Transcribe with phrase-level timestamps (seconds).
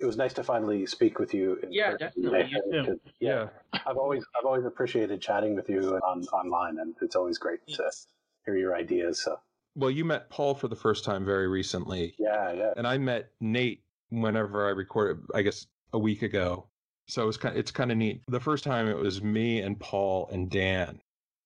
[0.00, 1.58] it was nice to finally speak with you.
[1.70, 2.50] yeah, definitely.
[2.50, 7.16] You yeah, yeah, I've always I've always appreciated chatting with you on online, and it's
[7.16, 7.90] always great to
[8.44, 9.20] hear your ideas.
[9.20, 9.38] So.
[9.74, 12.14] Well, you met Paul for the first time very recently.
[12.18, 12.72] Yeah, yeah.
[12.76, 16.66] And I met Nate whenever I recorded, I guess a week ago.
[17.06, 18.22] So it was kind of, it's kind of neat.
[18.28, 21.00] The first time it was me and Paul and Dan,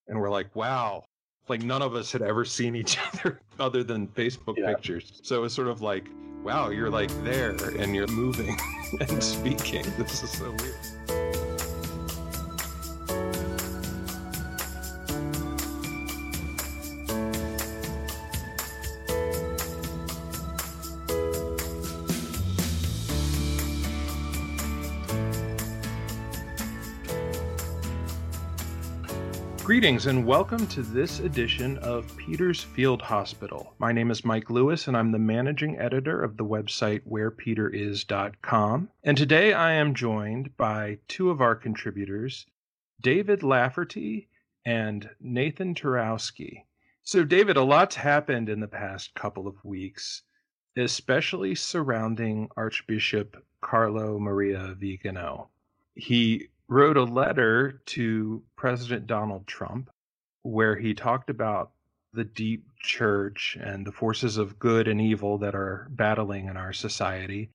[0.09, 1.05] and we're like, wow,
[1.49, 4.67] like none of us had ever seen each other other than Facebook yeah.
[4.67, 5.21] pictures.
[5.23, 6.09] So it was sort of like,
[6.43, 8.57] wow, you're like there and you're moving
[9.01, 9.85] and speaking.
[9.97, 10.75] This is so weird.
[29.83, 33.75] Greetings and welcome to this edition of Peter's Field Hospital.
[33.81, 38.91] My name is Mike Lewis and I'm the managing editor of the website wherepeteris.com.
[39.03, 42.47] And today I am joined by two of our contributors,
[43.01, 44.29] David Lafferty
[44.65, 46.63] and Nathan Turowsky.
[47.03, 50.23] So, David, a lot's happened in the past couple of weeks,
[50.77, 55.51] especially surrounding Archbishop Carlo Maria Vigano.
[55.97, 59.91] He wrote a letter to President Donald Trump
[60.43, 61.71] where he talked about
[62.13, 66.73] the deep church and the forces of good and evil that are battling in our
[66.73, 67.51] society.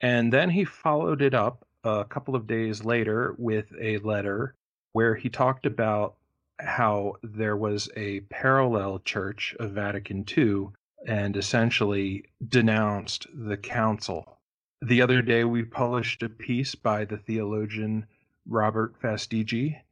[0.00, 4.54] And then he followed it up a couple of days later with a letter
[4.92, 6.16] where he talked about
[6.58, 10.68] how there was a parallel church of Vatican II
[11.06, 14.38] and essentially denounced the council.
[14.82, 18.06] The other day, we published a piece by the theologian
[18.46, 19.82] Robert Fastiggi,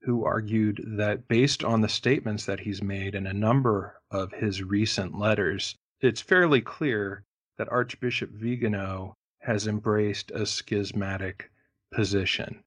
[0.00, 4.62] who argued that based on the statements that he's made in a number of his
[4.62, 7.24] recent letters, it's fairly clear
[7.56, 11.50] that Archbishop Vigano has embraced a schismatic
[11.92, 12.62] position.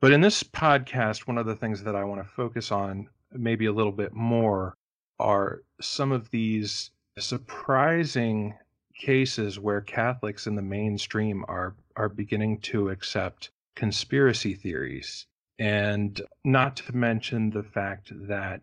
[0.00, 3.66] But in this podcast, one of the things that I want to focus on maybe
[3.66, 4.74] a little bit more
[5.18, 8.54] are some of these surprising
[8.94, 15.26] cases where Catholics in the mainstream are are beginning to accept conspiracy theories.
[15.58, 18.60] And not to mention the fact that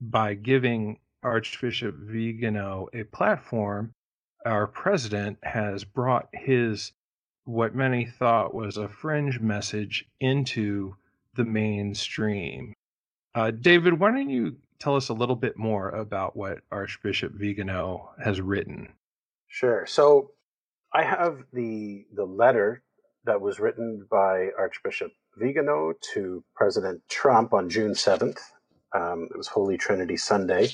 [0.00, 3.92] by giving Archbishop Vigano a platform,
[4.44, 6.90] our president has brought his,
[7.44, 10.96] what many thought was a fringe message, into
[11.36, 12.74] the mainstream.
[13.36, 18.10] Uh, David, why don't you tell us a little bit more about what Archbishop Vigano
[18.24, 18.88] has written?
[19.46, 19.86] Sure.
[19.86, 20.32] So
[20.92, 22.82] I have the the letter
[23.28, 28.38] that was written by Archbishop Vigano to President Trump on June 7th.
[28.94, 30.70] Um, it was Holy Trinity Sunday.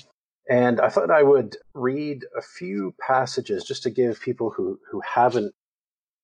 [0.48, 5.00] And I thought I would read a few passages just to give people who, who
[5.00, 5.52] haven't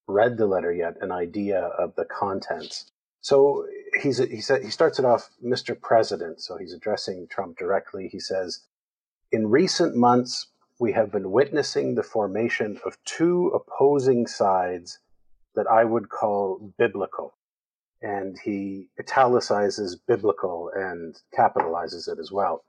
[0.06, 2.92] read the letter yet an idea of the contents.
[3.22, 3.66] So
[4.00, 5.78] he's, he, said, he starts it off, Mr.
[5.78, 6.40] President.
[6.40, 8.06] So he's addressing Trump directly.
[8.06, 8.60] He says,
[9.32, 10.46] In recent months,
[10.78, 15.00] we have been witnessing the formation of two opposing sides
[15.54, 17.36] that I would call biblical.
[18.02, 22.64] And he italicizes biblical and capitalizes it as well.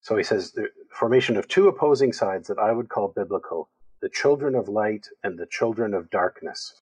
[0.00, 3.68] So he says the formation of two opposing sides that I would call biblical
[4.00, 6.80] the children of light and the children of darkness.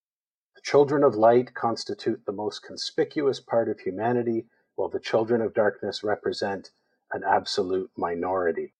[0.55, 5.55] The children of light constitute the most conspicuous part of humanity, while the children of
[5.55, 6.71] darkness represent
[7.13, 8.75] an absolute minority.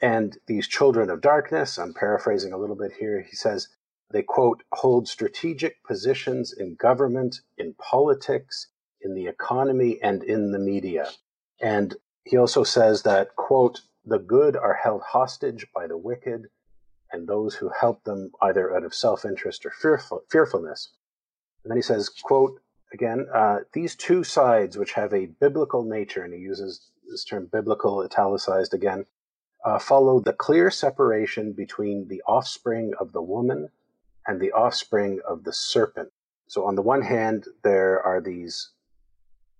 [0.00, 3.68] And these children of darkness, I'm paraphrasing a little bit here, he says,
[4.12, 8.68] they, quote, hold strategic positions in government, in politics,
[9.00, 11.08] in the economy, and in the media.
[11.60, 16.48] And he also says that, quote, the good are held hostage by the wicked
[17.12, 20.90] and those who help them either out of self interest or fearful, fearfulness.
[21.62, 22.60] And then he says, quote,
[22.92, 27.48] again, uh, these two sides, which have a biblical nature, and he uses this term
[27.52, 29.06] biblical italicized again,
[29.64, 33.68] uh, follow the clear separation between the offspring of the woman
[34.26, 36.10] and the offspring of the serpent.
[36.48, 38.70] So, on the one hand, there are these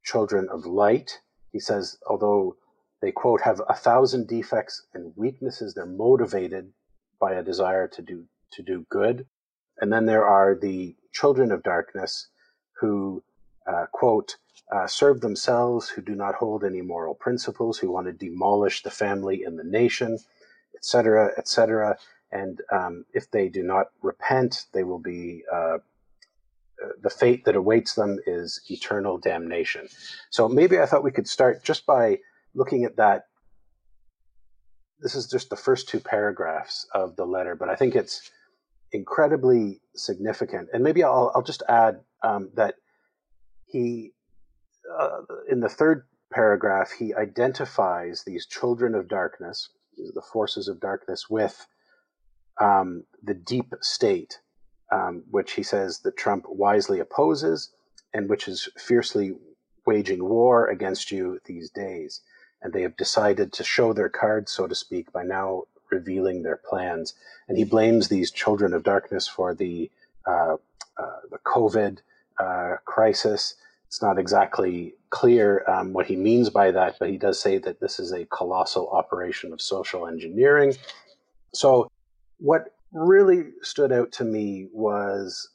[0.04, 1.20] children of light.
[1.52, 2.56] He says, although
[3.00, 6.72] they, quote, have a thousand defects and weaknesses, they're motivated
[7.20, 9.26] by a desire to do, to do good.
[9.80, 12.28] And then there are the children of darkness
[12.80, 13.22] who,
[13.66, 14.36] uh, quote,
[14.70, 18.90] uh, serve themselves, who do not hold any moral principles, who want to demolish the
[18.90, 20.18] family and the nation,
[20.74, 21.96] etc., etc.
[22.32, 25.78] And um, if they do not repent, they will be, uh,
[27.02, 29.86] the fate that awaits them is eternal damnation.
[30.30, 32.18] So maybe I thought we could start just by
[32.54, 33.26] looking at that.
[35.00, 38.30] This is just the first two paragraphs of the letter, but I think it's
[38.92, 40.70] incredibly significant.
[40.72, 42.76] And maybe I'll, I'll just add um, that
[43.66, 44.12] he,
[44.98, 51.28] uh, in the third paragraph, he identifies these children of darkness, the forces of darkness,
[51.28, 51.66] with
[52.60, 54.40] um, the deep state,
[54.90, 57.70] um, which he says that Trump wisely opposes
[58.14, 59.32] and which is fiercely
[59.86, 62.20] waging war against you these days.
[62.62, 66.56] And they have decided to show their cards, so to speak, by now revealing their
[66.68, 67.14] plans.
[67.48, 69.90] And he blames these children of darkness for the
[70.26, 70.56] uh,
[70.96, 71.98] uh, the COVID
[72.38, 73.56] uh, crisis.
[73.86, 77.80] It's not exactly clear um, what he means by that, but he does say that
[77.80, 80.74] this is a colossal operation of social engineering.
[81.54, 81.90] So,
[82.42, 85.48] what really stood out to me was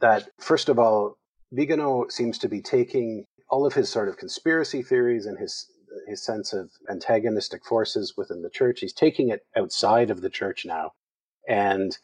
[0.00, 1.16] that, first of all,
[1.52, 5.66] Vigano seems to be taking all of his sort of conspiracy theories and his
[6.06, 8.80] his sense of antagonistic forces within the church.
[8.80, 10.92] He's taking it outside of the church now.
[11.48, 11.96] And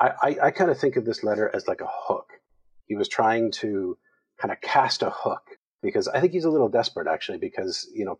[0.00, 2.26] I, I, I kind of think of this letter as like a hook.
[2.86, 3.96] He was trying to
[4.40, 5.42] kind of cast a hook
[5.80, 8.18] because I think he's a little desperate actually because, you know,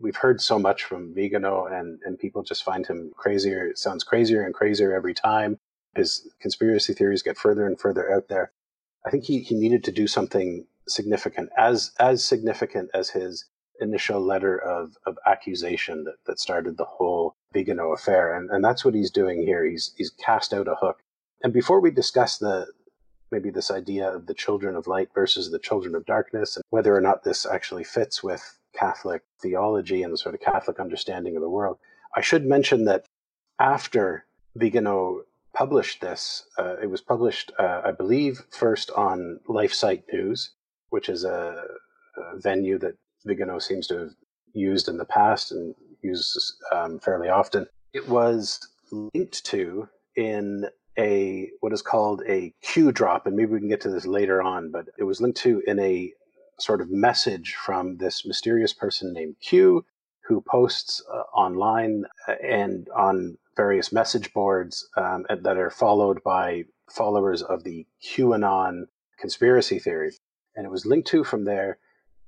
[0.00, 3.66] we've heard so much from Vigano and, and people just find him crazier.
[3.66, 5.58] It sounds crazier and crazier every time.
[5.94, 8.52] His conspiracy theories get further and further out there.
[9.06, 13.44] I think he, he needed to do something significant, as as significant as his
[13.80, 18.34] initial letter of, of accusation that, that started the whole Vigano affair.
[18.34, 19.64] And, and that's what he's doing here.
[19.64, 21.00] He's, he's cast out a hook.
[21.42, 22.66] And before we discuss the,
[23.30, 26.94] maybe this idea of the children of light versus the children of darkness and whether
[26.96, 31.42] or not this actually fits with Catholic theology and the sort of Catholic understanding of
[31.42, 31.78] the world,
[32.16, 33.06] I should mention that
[33.58, 34.26] after
[34.56, 35.22] Vigano
[35.54, 40.50] published this, uh, it was published, uh, I believe, first on LifeSite News,
[40.90, 41.64] which is a,
[42.16, 44.10] a venue that Vigano seems to have
[44.52, 47.66] used in the past and uses um, fairly often.
[47.92, 48.60] It was
[48.90, 50.66] linked to in
[50.98, 54.42] a what is called a Q drop, and maybe we can get to this later
[54.42, 56.12] on, but it was linked to in a
[56.62, 59.84] sort of message from this mysterious person named Q
[60.24, 66.64] who posts uh, online uh, and on various message boards um, that are followed by
[66.90, 68.84] followers of the QAnon
[69.18, 70.12] conspiracy theory.
[70.54, 71.78] And it was linked to from there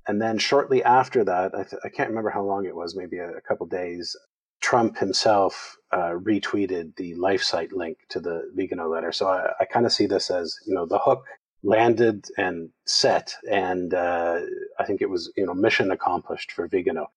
[0.07, 3.17] and then shortly after that, I, th- I can't remember how long it was, maybe
[3.17, 4.15] a, a couple days,
[4.61, 9.11] Trump himself uh, retweeted the LifeSite link to the Vigano letter.
[9.11, 11.25] So I, I kind of see this as, you know, the hook
[11.65, 14.39] landed and set, and uh,
[14.79, 17.11] I think it was, you know, mission accomplished for Vigano.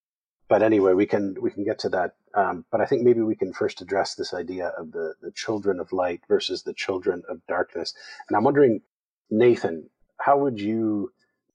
[0.49, 2.15] But anyway, we can we can get to that.
[2.35, 5.79] Um, but I think maybe we can first address this idea of the the children
[5.79, 7.93] of light versus the children of darkness.
[8.29, 8.81] And I'm wondering,
[9.31, 11.13] Nathan, how would you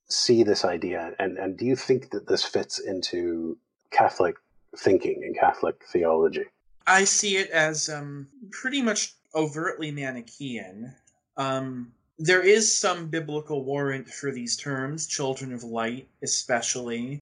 [0.08, 3.58] see this idea, and and do you think that this fits into
[3.90, 4.36] Catholic
[4.76, 6.44] thinking and Catholic theology?
[6.86, 10.94] I see it as um, pretty much overtly Manichaean.
[11.36, 17.18] Um, there is some biblical warrant for these terms, children of light, especially.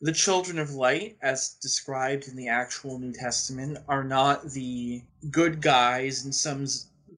[0.00, 5.60] The children of light, as described in the actual New Testament, are not the good
[5.60, 6.66] guys in some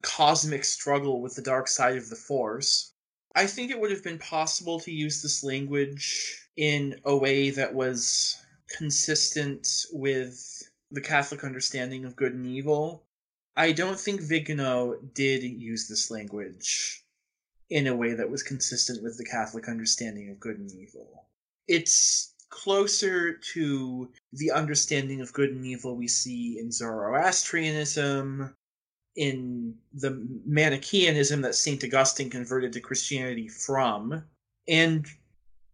[0.03, 2.93] cosmic struggle with the dark side of the Force.
[3.37, 7.73] I think it would have been possible to use this language in a way that
[7.73, 8.37] was
[8.69, 13.05] consistent with the Catholic understanding of good and evil.
[13.57, 17.04] I don't think Vigano did use this language
[17.75, 21.27] in a way that was consistent with the Catholic understanding of good and evil.
[21.67, 28.55] It's closer to the understanding of good and evil we see in Zoroastrianism
[29.17, 31.83] in the Manichaeanism that St.
[31.83, 34.23] Augustine converted to Christianity from,
[34.69, 35.05] and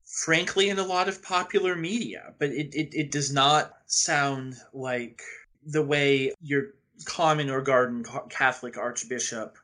[0.07, 2.33] frankly, in a lot of popular media.
[2.39, 5.21] But it, it, it does not sound like
[5.67, 6.69] the way your
[7.05, 9.59] common or garden Catholic archbishop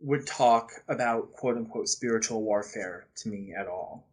[0.00, 4.06] would talk about quote unquote spiritual warfare to me at all.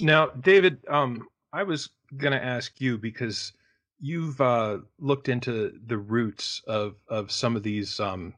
[0.00, 3.52] Now, David, um, I was going to ask you because
[4.00, 8.34] you've uh, looked into the roots of of some of these um,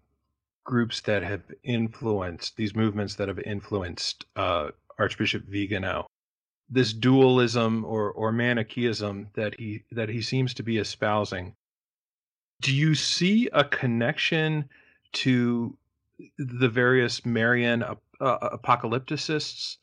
[0.64, 6.06] groups that have influenced these movements that have influenced uh, Archbishop Vigano.
[6.70, 11.54] This dualism or or Manichaeism that he that he seems to be espousing.
[12.62, 14.68] Do you see a connection
[15.12, 15.76] to
[16.38, 19.76] the various Marian uh, apocalypticists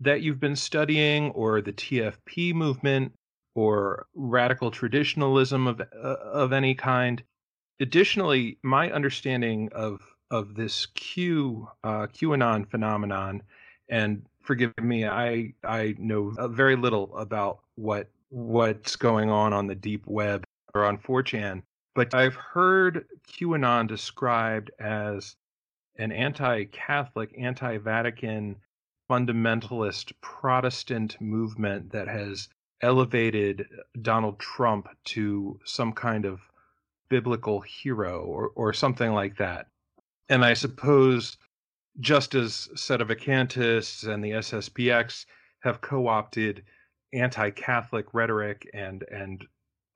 [0.00, 3.12] that you've been studying, or the TFP movement,
[3.54, 7.22] or radical traditionalism of uh, of any kind.
[7.80, 13.42] Additionally, my understanding of of this Q uh, QAnon phenomenon,
[13.88, 19.74] and forgive me, I I know very little about what what's going on on the
[19.74, 21.62] deep web or on 4chan,
[21.94, 25.34] but I've heard QAnon described as
[25.98, 28.56] an anti Catholic, anti Vatican,
[29.10, 32.48] fundamentalist Protestant movement that has
[32.80, 33.66] elevated
[34.00, 36.40] Donald Trump to some kind of
[37.08, 39.66] biblical hero or, or something like that.
[40.28, 41.36] And I suppose
[42.00, 45.26] just as sedevacantists and the SSPX
[45.60, 46.62] have co-opted
[47.12, 49.44] anti-Catholic rhetoric and and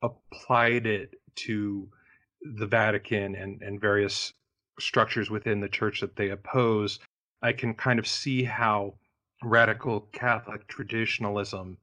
[0.01, 1.89] applied it to
[2.57, 4.33] the Vatican and, and various
[4.79, 6.99] structures within the church that they oppose,
[7.43, 8.95] I can kind of see how
[9.43, 11.79] radical Catholic traditionalism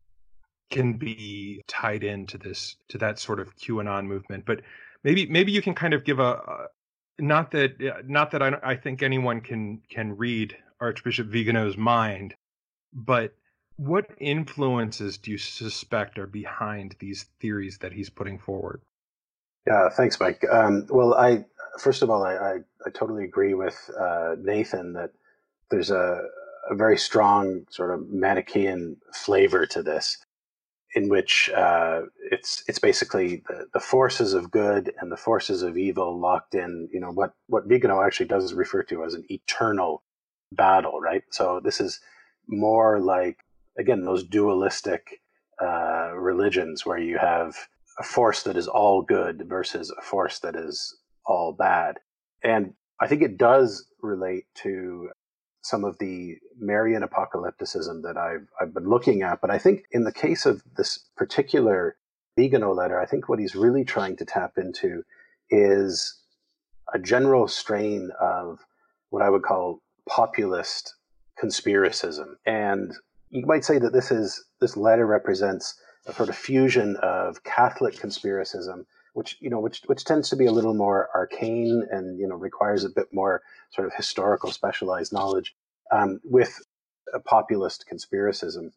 [0.70, 4.46] can be tied into this to that sort of QAnon movement.
[4.46, 4.62] But
[5.04, 6.68] maybe maybe you can kind of give a,
[7.20, 12.36] not that not that I, I think anyone can can read Archbishop Vigano's mind,
[12.94, 13.34] but
[13.76, 18.82] what influences do you suspect are behind these theories that he's putting forward?
[19.66, 20.46] Yeah, thanks, Mike.
[20.50, 21.46] Um, well, I
[21.80, 22.54] first of all, I, I,
[22.86, 25.12] I totally agree with uh, Nathan that
[25.72, 26.22] there's a,
[26.70, 30.18] a very strong sort of Manichaean flavor to this
[30.96, 35.78] in which uh, it's it's basically the, the forces of good and the forces of
[35.78, 36.90] evil locked in.
[36.92, 40.04] You know what what Vigano actually does is refer to as an eternal
[40.52, 41.24] battle, right?
[41.32, 42.00] So this is
[42.48, 43.38] more like
[43.78, 45.22] again those dualistic
[45.62, 47.56] uh, religions where you have
[48.00, 50.98] a force that is all good versus a force that is
[51.30, 52.00] all bad,
[52.44, 55.10] and I think it does relate to
[55.62, 59.42] some of the Marian apocalypticism that I've, I've been looking at.
[59.42, 61.96] But I think in the case of this particular
[62.36, 65.04] Vigano letter, I think what he's really trying to tap into
[65.50, 66.18] is
[66.94, 68.60] a general strain of
[69.10, 70.96] what I would call populist
[71.42, 72.36] conspiracism.
[72.46, 72.94] And
[73.30, 77.96] you might say that this is this letter represents a sort of fusion of Catholic
[77.96, 82.28] conspiracism which you know which which tends to be a little more arcane and you
[82.28, 85.56] know requires a bit more sort of historical specialized knowledge
[85.92, 86.60] um, with
[87.14, 88.72] a populist conspiracism.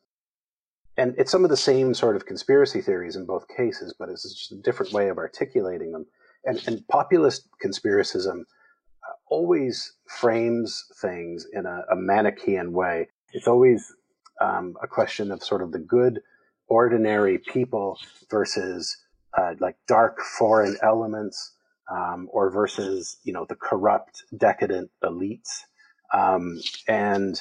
[0.96, 4.22] And it's some of the same sort of conspiracy theories in both cases but it's
[4.22, 6.06] just a different way of articulating them.
[6.44, 13.08] And, and populist conspiracism uh, always frames things in a, a manichean way.
[13.32, 13.94] It's always
[14.40, 16.20] um, a question of sort of the good
[16.68, 17.98] ordinary people
[18.30, 18.96] versus
[19.36, 21.52] uh, like dark foreign elements
[21.90, 25.62] um, or versus you know the corrupt decadent elites.
[26.12, 27.40] Um, and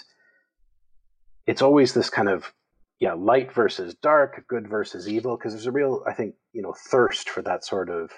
[1.45, 2.53] it's always this kind of
[2.99, 6.73] yeah light versus dark good versus evil because there's a real i think you know
[6.73, 8.11] thirst for that sort of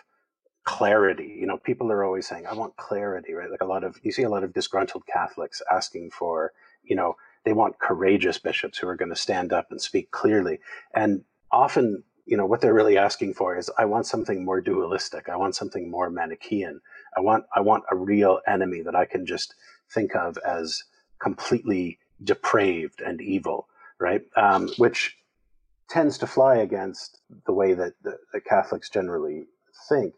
[0.65, 1.37] clarity.
[1.39, 3.49] You know people are always saying i want clarity right?
[3.51, 6.51] Like a lot of you see a lot of disgruntled catholics asking for
[6.83, 7.15] you know
[7.45, 10.59] they want courageous bishops who are going to stand up and speak clearly.
[10.93, 15.29] And often you know what they're really asking for is i want something more dualistic.
[15.29, 16.79] I want something more manichean
[17.17, 19.55] i want i want a real enemy that i can just
[19.93, 20.83] think of as
[21.19, 23.67] completely depraved and evil
[23.99, 24.23] right?
[24.35, 25.17] Um, which
[25.89, 29.45] tends to fly against the way that the, the catholics generally
[29.87, 30.13] think.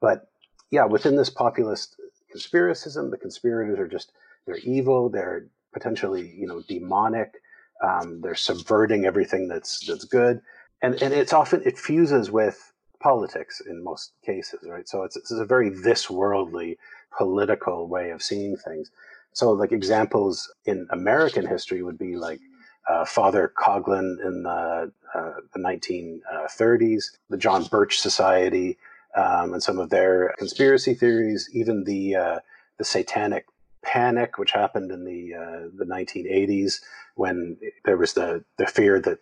[0.00, 0.30] But
[0.70, 1.96] yeah within this populist
[2.34, 4.12] conspiracism the conspirators are just
[4.46, 7.34] they're evil they're potentially you know demonic
[7.82, 10.40] um, they're subverting everything that's that's good
[10.82, 14.88] and and it's often it fuses with politics in most cases, right?
[14.88, 16.78] So it's it's a very this worldly
[17.16, 18.90] political way of seeing things.
[19.32, 22.40] So like examples in American history would be like
[22.88, 28.78] uh, Father Coughlin in the, uh, the 1930s, the John Birch Society,
[29.16, 32.38] um, and some of their conspiracy theories, even the uh,
[32.78, 33.46] the Satanic
[33.82, 36.80] Panic, which happened in the uh, the 1980s
[37.16, 39.18] when there was the the fear that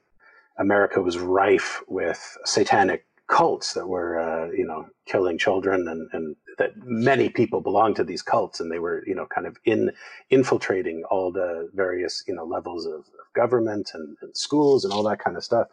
[0.58, 6.36] America was rife with satanic cults that were, uh, you know, killing children, and, and
[6.56, 9.92] that many people belonged to these cults, and they were, you know, kind of in
[10.30, 15.02] infiltrating all the various, you know, levels of, of government and, and schools and all
[15.02, 15.68] that kind of stuff.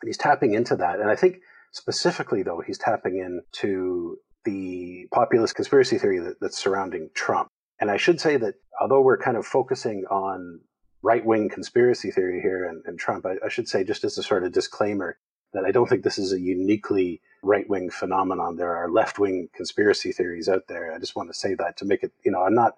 [0.00, 1.38] And he's tapping into that, and I think
[1.72, 7.48] specifically though he's tapping into the populist conspiracy theory that, that's surrounding Trump.
[7.80, 10.60] And I should say that although we're kind of focusing on
[11.02, 14.22] right wing conspiracy theory here and, and Trump, I, I, should say, just as a
[14.22, 15.18] sort of disclaimer,
[15.52, 18.56] that I don't think this is a uniquely right wing phenomenon.
[18.56, 20.92] There are left wing conspiracy theories out there.
[20.92, 22.74] I just want to say that to make it, you know, I'm not,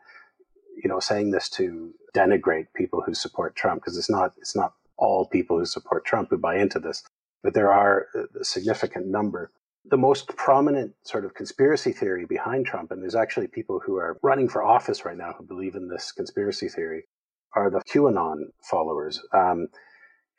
[0.76, 4.74] you know, saying this to denigrate people who support Trump because it's not, it's not
[4.96, 7.02] all people who support Trump who buy into this,
[7.42, 8.06] but there are
[8.38, 9.50] a significant number.
[9.84, 14.18] The most prominent sort of conspiracy theory behind Trump, and there's actually people who are
[14.22, 17.04] running for office right now who believe in this conspiracy theory,
[17.58, 19.20] are the QAnon followers.
[19.32, 19.68] Um,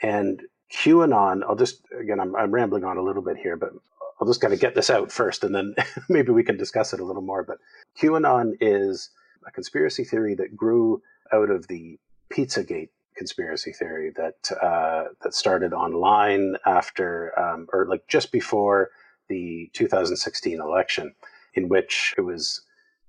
[0.02, 3.72] and QAnon, I'll just, again, I'm, I'm rambling on a little bit here, but
[4.20, 5.76] I'll just kind of get this out first and then
[6.10, 7.44] maybe we can discuss it a little more.
[7.44, 7.58] But
[8.00, 9.10] QAnon is
[9.46, 11.02] a conspiracy theory that grew
[11.34, 12.00] out of the
[12.32, 18.92] Pizzagate conspiracy theory that uh, that started online after um, or like just before
[19.28, 21.14] the 2016 election,
[21.54, 22.62] in which it was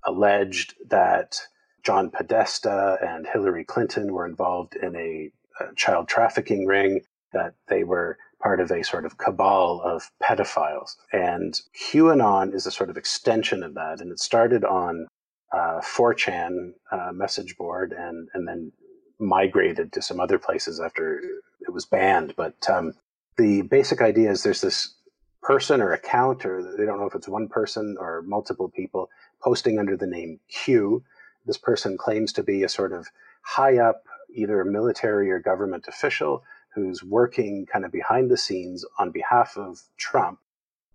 [0.03, 1.39] alleged that
[1.83, 5.31] John Podesta and Hillary Clinton were involved in a,
[5.63, 7.01] a child trafficking ring,
[7.33, 10.95] that they were part of a sort of cabal of pedophiles.
[11.13, 11.59] And
[11.91, 14.01] QAnon is a sort of extension of that.
[14.01, 15.07] And it started on
[15.53, 18.71] uh, 4chan uh, message board and, and then
[19.19, 21.21] migrated to some other places after
[21.61, 22.33] it was banned.
[22.35, 22.93] But um,
[23.37, 24.95] the basic idea is there's this
[25.41, 29.09] person or account, or they don't know if it's one person or multiple people,
[29.41, 31.03] posting under the name Q.
[31.45, 33.07] This person claims to be a sort of
[33.43, 36.43] high up, either military or government official
[36.73, 40.39] who's working kind of behind the scenes on behalf of Trump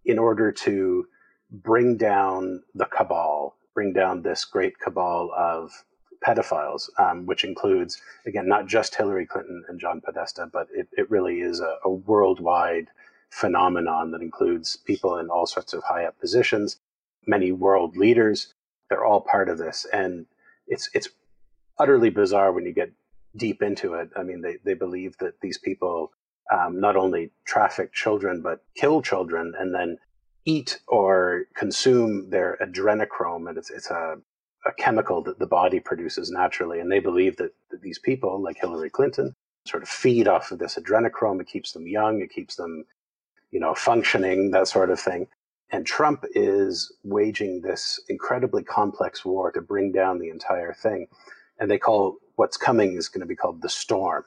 [0.04, 1.06] in order to
[1.50, 5.84] bring down the cabal, bring down this great cabal of
[6.26, 11.10] pedophiles, um, which includes, again, not just Hillary Clinton and John Podesta, but it, it
[11.10, 12.88] really is a, a worldwide
[13.30, 16.78] phenomenon that includes people in all sorts of high up positions,
[17.26, 18.54] many world leaders.
[18.88, 19.86] They're all part of this.
[19.92, 20.26] And
[20.66, 21.08] it's, it's
[21.78, 22.92] utterly bizarre when you get
[23.36, 24.10] deep into it.
[24.16, 26.12] I mean, they, they believe that these people
[26.52, 29.98] um, not only traffic children, but kill children and then
[30.44, 33.48] eat or consume their adrenochrome.
[33.48, 34.16] And it's, it's a,
[34.64, 36.80] a chemical that the body produces naturally.
[36.80, 39.34] And they believe that, that these people, like Hillary Clinton,
[39.66, 41.40] sort of feed off of this adrenochrome.
[41.40, 42.84] It keeps them young, it keeps them,
[43.50, 45.26] you know, functioning, that sort of thing.
[45.70, 51.08] And Trump is waging this incredibly complex war to bring down the entire thing.
[51.58, 54.24] And they call what's coming is going to be called the storm.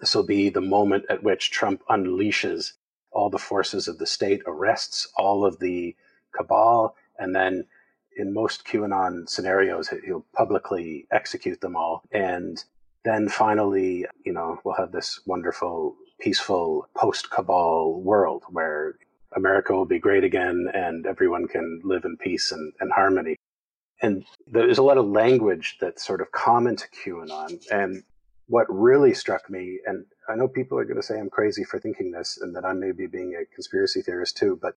[0.00, 2.72] This will be the moment at which Trump unleashes
[3.10, 5.96] all the forces of the state, arrests all of the
[6.34, 7.66] cabal, and then
[8.16, 12.02] in most QAnon scenarios, he'll publicly execute them all.
[12.12, 12.62] And
[13.04, 18.96] then finally, you know, we'll have this wonderful, peaceful post cabal world where
[19.36, 23.36] America will be great again and everyone can live in peace and, and harmony
[24.02, 27.62] and there's a lot of language that's sort of common to QAnon.
[27.70, 28.02] And
[28.46, 31.78] what really struck me, and I know people are going to say I'm crazy for
[31.78, 34.74] thinking this and that I may be being a conspiracy theorist too, but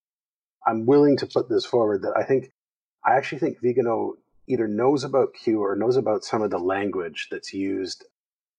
[0.66, 2.52] I'm willing to put this forward that I think,
[3.04, 4.14] I actually think Vigano
[4.46, 8.04] either knows about Q or knows about some of the language that's used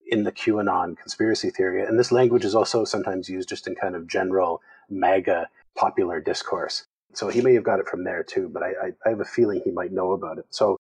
[0.08, 1.84] in the QAnon conspiracy theory.
[1.84, 6.86] And this language is also sometimes used just in kind of general MAGA popular discourse.
[7.14, 9.26] So he may have got it from there too, but I, I, I have a
[9.26, 10.46] feeling he might know about it.
[10.50, 10.78] So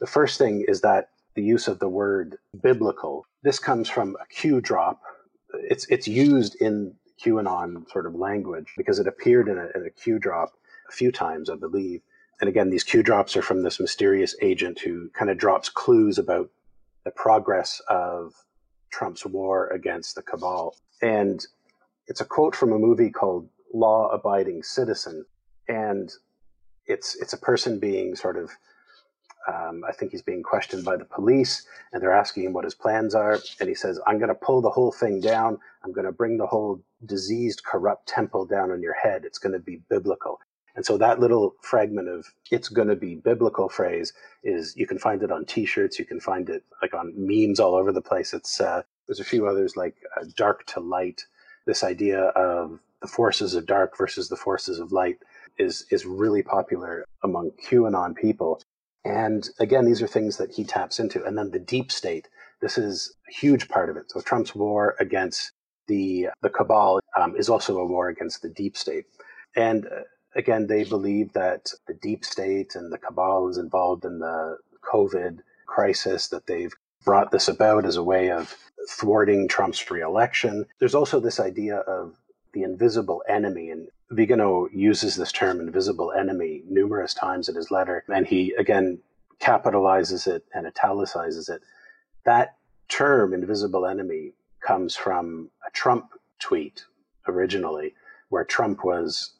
[0.00, 3.24] the first thing is that the use of the word biblical.
[3.42, 5.00] This comes from a Q drop.
[5.54, 9.90] It's it's used in QAnon sort of language because it appeared in a, in a
[9.90, 10.52] Q drop
[10.88, 12.00] a few times, I believe.
[12.40, 16.18] And again, these Q drops are from this mysterious agent who kind of drops clues
[16.18, 16.50] about
[17.04, 18.34] the progress of
[18.90, 20.74] Trump's war against the cabal.
[21.02, 21.44] And
[22.06, 25.24] it's a quote from a movie called Law Abiding Citizen,
[25.68, 26.10] and
[26.86, 28.50] it's it's a person being sort of
[29.48, 32.74] um, I think he's being questioned by the police, and they're asking him what his
[32.74, 33.38] plans are.
[33.60, 35.58] And he says, I'm going to pull the whole thing down.
[35.82, 39.24] I'm going to bring the whole diseased, corrupt temple down on your head.
[39.24, 40.38] It's going to be biblical.
[40.76, 44.12] And so that little fragment of it's going to be biblical phrase
[44.44, 47.58] is you can find it on t shirts, you can find it like on memes
[47.58, 48.32] all over the place.
[48.32, 51.24] It's uh, There's a few others like uh, dark to light,
[51.66, 55.18] this idea of the forces of dark versus the forces of light
[55.58, 58.60] is is really popular among QAnon people.
[59.04, 61.24] And again, these are things that he taps into.
[61.24, 62.28] And then the deep state,
[62.60, 64.10] this is a huge part of it.
[64.10, 65.52] So Trump's war against
[65.86, 69.06] the the cabal um, is also a war against the deep state.
[69.56, 70.02] And uh,
[70.36, 74.58] again, they believe that the deep state and the cabal is involved in the
[74.92, 76.72] COVID crisis, that they've
[77.04, 78.54] brought this about as a way of
[78.90, 80.64] thwarting Trump's reelection.
[80.78, 82.16] There's also this idea of
[82.52, 83.70] the invisible enemy.
[83.70, 89.00] And Vigano uses this term invisible enemy numerous times in his letter, and he again
[89.40, 91.62] capitalizes it and italicizes it.
[92.24, 92.56] That
[92.88, 96.84] term, invisible enemy, comes from a Trump tweet
[97.26, 97.94] originally,
[98.28, 99.32] where Trump was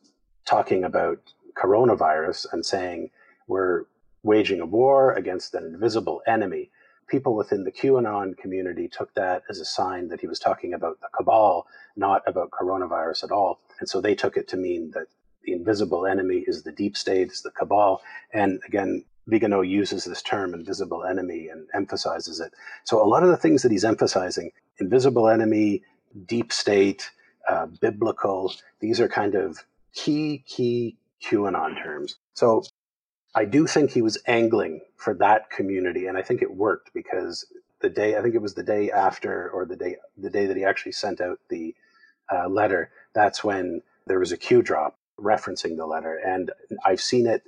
[0.44, 1.18] talking about
[1.56, 3.10] coronavirus and saying,
[3.46, 3.84] We're
[4.22, 6.70] waging a war against an invisible enemy
[7.08, 11.00] people within the QAnon community took that as a sign that he was talking about
[11.00, 11.66] the cabal,
[11.96, 13.60] not about coronavirus at all.
[13.80, 15.06] And so they took it to mean that
[15.44, 18.02] the invisible enemy is the deep state, is the cabal.
[18.32, 22.52] And again, Vigano uses this term invisible enemy and emphasizes it.
[22.84, 25.82] So a lot of the things that he's emphasizing, invisible enemy,
[26.26, 27.10] deep state,
[27.48, 29.58] uh, biblical, these are kind of
[29.94, 32.16] key, key QAnon terms.
[32.34, 32.64] So
[33.34, 37.44] I do think he was angling for that community, and I think it worked because
[37.80, 40.56] the day I think it was the day after or the day the day that
[40.56, 41.74] he actually sent out the
[42.32, 42.90] uh, letter.
[43.14, 46.50] That's when there was a Q drop referencing the letter, and
[46.84, 47.42] I've seen it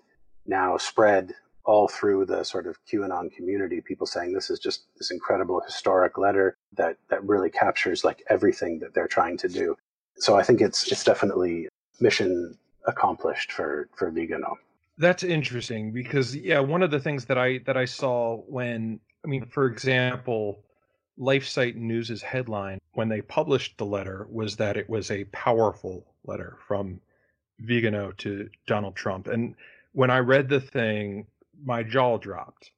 [0.47, 3.81] now spread all through the sort of QAnon community.
[3.81, 8.79] People saying this is just this incredible historic letter that that really captures like everything
[8.81, 9.77] that they're trying to do.
[10.16, 11.69] So I think it's it's definitely
[12.01, 14.57] mission accomplished for for Vigano.
[15.01, 19.29] That's interesting because yeah, one of the things that I that I saw when I
[19.29, 20.63] mean, for example,
[21.19, 26.59] LifeSite News's headline when they published the letter was that it was a powerful letter
[26.69, 27.01] from
[27.61, 29.27] Vigano to Donald Trump.
[29.27, 29.55] And
[29.93, 31.27] when I read the thing,
[31.65, 32.71] my jaw dropped.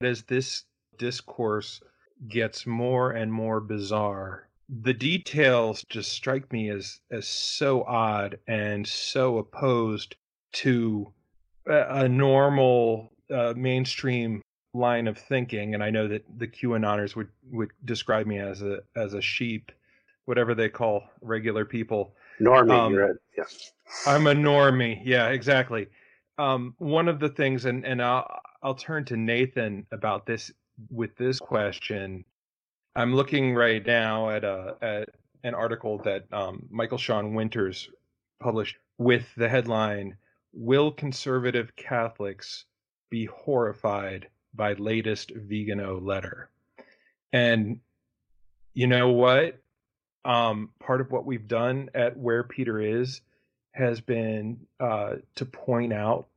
[0.00, 0.66] As this
[0.98, 1.80] discourse
[2.28, 8.86] gets more and more bizarre, the details just strike me as as so odd and
[8.86, 10.14] so opposed
[10.52, 11.12] to
[11.66, 14.42] a, normal uh, mainstream
[14.74, 15.74] line of thinking.
[15.74, 19.72] And I know that the QAnoners would would describe me as a as a sheep,
[20.26, 22.14] whatever they call regular people.
[22.40, 23.14] Normie, um, right?
[23.36, 23.44] Yeah.
[24.06, 25.00] I'm a normie.
[25.04, 25.88] Yeah, exactly.
[26.38, 30.52] Um, one of the things, and and I'll I'll turn to Nathan about this
[30.90, 32.24] with this question.
[32.94, 35.08] I'm looking right now at a at
[35.44, 37.88] an article that um, Michael Sean Winters
[38.40, 40.16] published with the headline
[40.52, 42.64] "Will conservative Catholics
[43.10, 46.50] be horrified by latest Vigano letter?"
[47.32, 47.80] And
[48.74, 49.58] you know what?
[50.24, 53.20] Um, part of what we've done at Where Peter Is
[53.72, 56.28] has been uh, to point out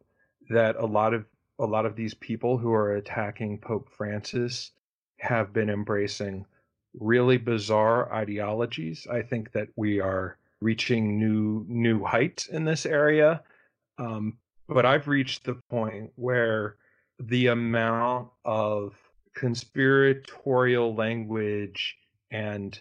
[0.49, 1.25] that a lot of
[1.59, 4.71] a lot of these people who are attacking Pope Francis
[5.17, 6.45] have been embracing
[6.99, 9.05] really bizarre ideologies.
[9.11, 13.41] I think that we are reaching new new heights in this area.
[13.99, 16.77] Um, but I've reached the point where
[17.19, 18.95] the amount of
[19.35, 21.97] conspiratorial language
[22.31, 22.79] and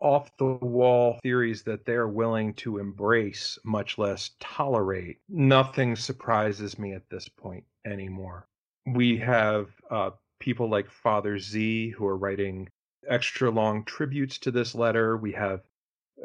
[0.00, 5.18] off the wall theories that they're willing to embrace, much less tolerate.
[5.28, 8.46] Nothing surprises me at this point anymore.
[8.86, 12.68] We have uh, people like Father Z who are writing
[13.08, 15.16] extra long tributes to this letter.
[15.16, 15.62] We have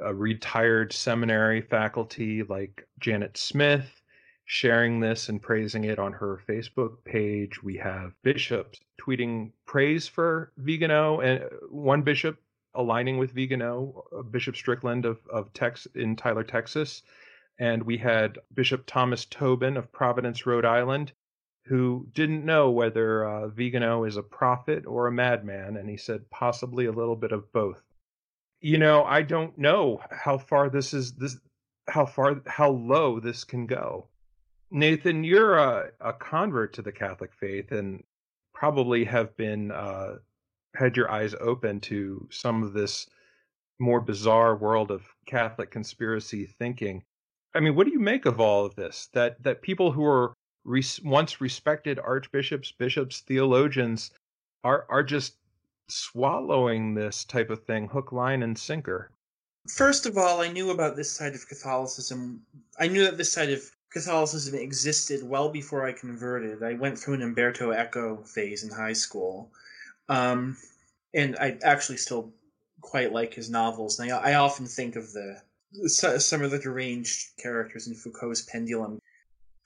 [0.02, 4.01] a retired seminary faculty like Janet Smith
[4.52, 7.64] sharing this and praising it on her Facebook page.
[7.64, 12.38] We have bishops tweeting praise for Vigano, and one bishop
[12.76, 17.04] aligning with Vigano, uh, Bishop Strickland of, of Tex in Tyler, Texas.
[17.60, 21.14] And we had Bishop Thomas Tobin of Providence, Rhode Island,
[21.68, 25.78] who didn't know whether uh, Vigano is a prophet or a madman.
[25.78, 27.82] And he said possibly a little bit of both.
[28.60, 31.38] You know, I don't know how far this is this
[31.88, 34.10] how far how low this can go.
[34.72, 38.04] Nathan, you're a, a convert to the Catholic faith and
[38.54, 40.16] probably have been uh,
[40.76, 43.08] had your eyes open to some of this
[43.80, 47.04] more bizarre world of Catholic conspiracy thinking.
[47.54, 49.10] I mean, what do you make of all of this?
[49.14, 54.12] That that people who are res- once respected archbishops, bishops, theologians
[54.64, 55.36] are are just
[55.90, 59.12] swallowing this type of thing hook, line, and sinker.
[59.68, 62.42] First of all, I knew about this side of Catholicism.
[62.80, 66.64] I knew that this side of Catholicism existed well before I converted.
[66.64, 69.52] I went through an Umberto Eco phase in high school.
[70.08, 70.58] Um,
[71.14, 72.32] and I actually still
[72.80, 74.00] quite like his novels.
[74.00, 75.42] And I, I often think of the
[75.88, 79.02] some of the deranged characters in Foucault's Pendulum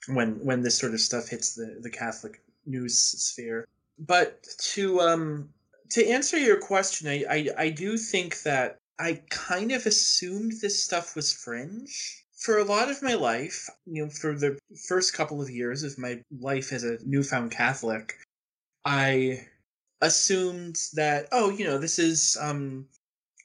[0.08, 3.66] when when this sort of stuff hits the, the Catholic news sphere.
[3.98, 5.48] But to um
[5.90, 10.82] to answer your question, I, I, I do think that I kind of assumed this
[10.82, 12.25] stuff was fringe.
[12.46, 14.56] For a lot of my life, you know, for the
[14.86, 18.14] first couple of years of my life as a newfound Catholic,
[18.84, 19.48] I
[20.00, 22.86] assumed that oh you know this is um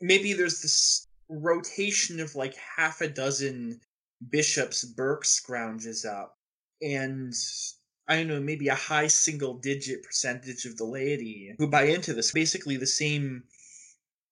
[0.02, 3.82] maybe there's this rotation of like half a dozen
[4.30, 6.38] bishops Burke scrounges up
[6.80, 7.34] and
[8.08, 12.14] I don't know, maybe a high single digit percentage of the laity who buy into
[12.14, 12.32] this.
[12.32, 13.46] Basically, the same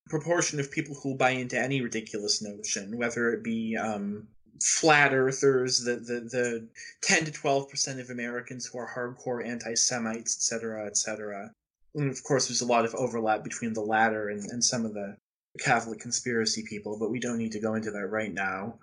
[0.09, 4.27] proportion of people who buy into any ridiculous notion, whether it be um,
[4.61, 6.67] flat earthers, the, the, the
[7.01, 11.51] 10 to 12% of Americans who are hardcore anti Semites, etc., etc.,
[11.95, 14.93] and of course, there's a lot of overlap between the latter and, and some of
[14.93, 15.17] the
[15.59, 18.79] Catholic conspiracy people, but we don't need to go into that right now.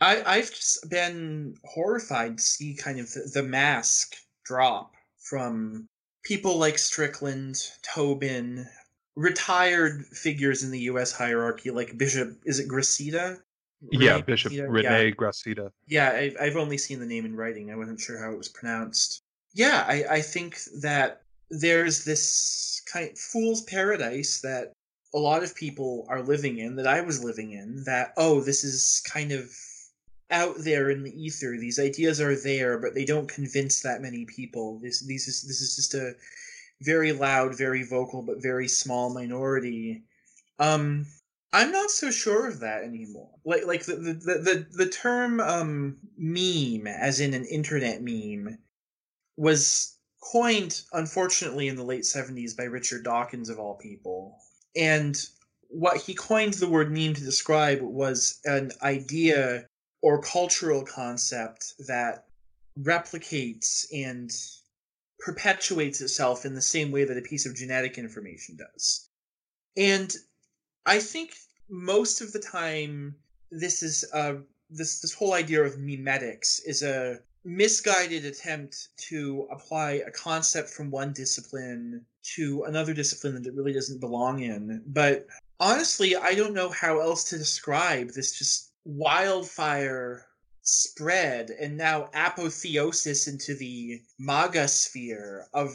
[0.00, 5.86] I, I've just been horrified to see kind of the, the mask drop from
[6.22, 8.68] people like Strickland, Tobin,
[9.16, 11.12] retired figures in the U.S.
[11.12, 12.68] hierarchy like Bishop, is it
[13.84, 14.00] Gracita?
[14.00, 15.10] yeah, Bishop Rene yeah.
[15.10, 15.70] Gracida.
[15.86, 17.70] Yeah, I've, I've only seen the name in writing.
[17.70, 19.22] I wasn't sure how it was pronounced.
[19.54, 24.72] Yeah, I, I think that there's this kind of fool's paradise that
[25.14, 28.64] a lot of people are living in, that I was living in, that, oh, this
[28.64, 29.50] is kind of
[30.30, 31.56] out there in the ether.
[31.58, 34.78] These ideas are there, but they don't convince that many people.
[34.82, 36.14] This, these is, this is just a
[36.82, 40.02] very loud, very vocal, but very small minority.
[40.58, 41.06] Um,
[41.56, 43.30] I'm not so sure of that anymore.
[43.46, 48.58] Like like the the the, the term um, meme, as in an internet meme,
[49.38, 54.36] was coined unfortunately in the late 70s by Richard Dawkins of all people.
[54.76, 55.18] And
[55.68, 59.66] what he coined the word meme to describe was an idea
[60.02, 62.26] or cultural concept that
[62.78, 64.30] replicates and
[65.20, 69.08] perpetuates itself in the same way that a piece of genetic information does.
[69.74, 70.14] And
[70.86, 71.36] I think
[71.68, 73.16] most of the time
[73.50, 74.34] this is uh
[74.70, 80.90] this this whole idea of memetics is a misguided attempt to apply a concept from
[80.90, 84.82] one discipline to another discipline that it really doesn't belong in.
[84.88, 85.28] But
[85.60, 90.26] honestly, I don't know how else to describe this just wildfire
[90.62, 95.70] spread and now apotheosis into the MAGA sphere of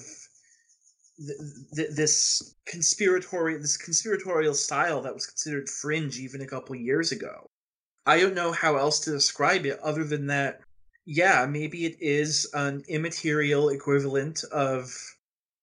[1.71, 7.47] this conspiratorial this conspiratorial style that was considered fringe even a couple years ago.
[8.05, 10.61] I don't know how else to describe it other than that
[11.05, 14.93] yeah, maybe it is an immaterial equivalent of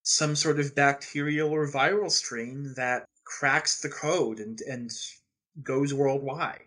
[0.02, 4.90] some sort of bacterial or viral strain that cracks the code and and
[5.62, 6.62] goes worldwide.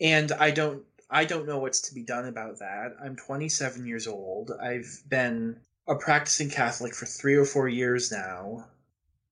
[0.00, 2.96] And I don't I don't know what's to be done about that.
[3.02, 4.50] I'm 27 years old.
[4.60, 8.66] I've been a practicing Catholic for three or four years now.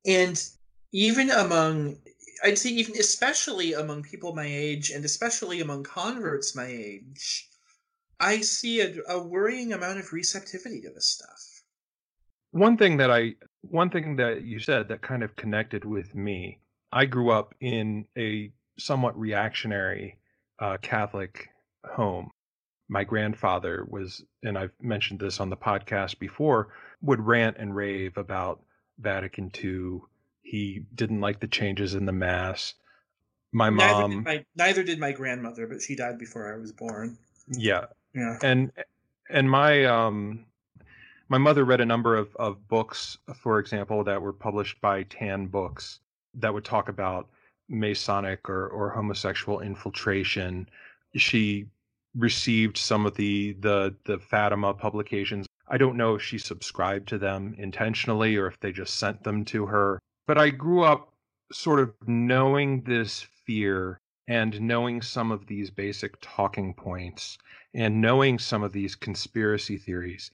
[0.07, 0.43] And
[0.93, 1.97] even among,
[2.45, 7.49] I'd say, even especially among people my age, and especially among converts my age,
[8.21, 11.63] I see a, a worrying amount of receptivity to this stuff.
[12.53, 16.61] One thing that I, one thing that you said that kind of connected with me,
[16.93, 20.19] I grew up in a somewhat reactionary
[20.61, 21.49] uh, Catholic
[21.85, 22.31] home
[22.89, 26.69] my grandfather was, and I've mentioned this on the podcast before,
[27.03, 28.63] would rant and rave about
[28.99, 30.01] Vatican II.
[30.43, 32.75] He didn't like the changes in the mass.
[33.53, 33.79] My mom.
[33.79, 37.17] Neither did my, neither did my grandmother, but she died before I was born.
[37.49, 37.87] Yeah.
[38.15, 38.39] Yeah.
[38.43, 38.73] And
[39.31, 40.47] and my um
[41.29, 45.47] my mother read a number of, of books, for example, that were published by Tan
[45.47, 46.01] Books
[46.35, 47.29] that would talk about
[47.69, 50.69] Masonic or, or homosexual infiltration.
[51.17, 51.67] She
[52.17, 55.47] received some of the the the Fatima publications.
[55.69, 59.45] I don't know if she subscribed to them intentionally or if they just sent them
[59.47, 59.99] to her.
[60.27, 61.13] But I grew up
[61.53, 67.37] sort of knowing this fear and knowing some of these basic talking points
[67.75, 70.31] and knowing some of these conspiracy theories.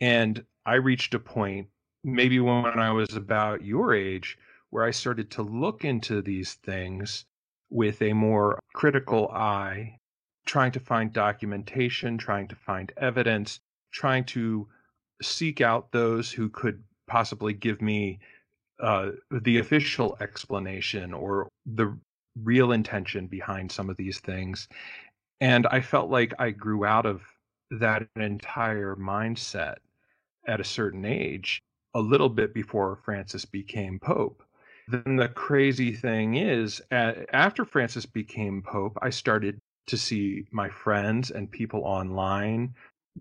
[0.00, 1.68] And I reached a point,
[2.04, 4.38] maybe when I was about your age,
[4.70, 7.24] where I started to look into these things
[7.70, 9.98] with a more critical eye
[10.52, 13.58] trying to find documentation, trying to find evidence,
[13.90, 14.68] trying to
[15.22, 18.18] seek out those who could possibly give me
[18.78, 21.96] uh, the official explanation or the
[22.42, 24.68] real intention behind some of these things.
[25.40, 27.22] And I felt like I grew out of
[27.70, 29.76] that entire mindset
[30.46, 31.62] at a certain age,
[31.94, 34.42] a little bit before Francis became Pope.
[34.86, 41.30] Then the crazy thing is, after Francis became Pope, I started to see my friends
[41.30, 42.74] and people online,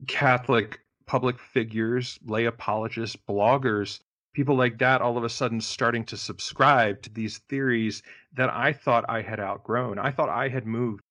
[0.08, 4.00] Catholic public figures, lay apologists, bloggers,
[4.34, 8.02] people like that all of a sudden starting to subscribe to these theories
[8.34, 10.00] that I thought I had outgrown.
[10.00, 11.02] I thought I had moved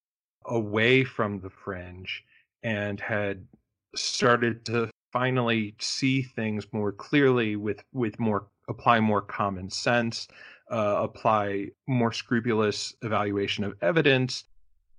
[0.47, 2.25] away from the fringe
[2.63, 3.47] and had
[3.95, 10.29] started to finally see things more clearly with with more apply more common sense
[10.71, 14.45] uh, apply more scrupulous evaluation of evidence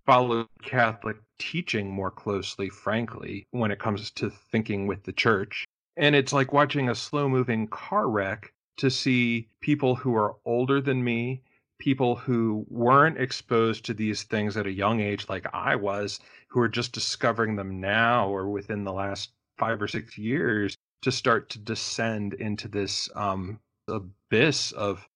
[0.06, 5.66] follow Catholic teaching more closely, frankly, when it comes to thinking with the church.
[5.98, 10.82] And it's like watching a slow moving car wreck to see people who are older
[10.82, 11.44] than me,
[11.80, 16.60] people who weren't exposed to these things at a young age like I was, who
[16.62, 21.50] are just discovering them now or within the last five or six years to start
[21.50, 25.08] to descend into this um, abyss of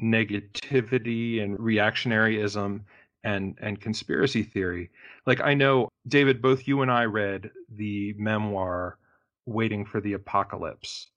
[0.00, 2.82] negativity and reactionaryism
[3.24, 4.90] and and conspiracy theory.
[5.26, 8.98] Like I know David, both you and I read the memoir
[9.46, 11.10] Waiting for the Apocalypse,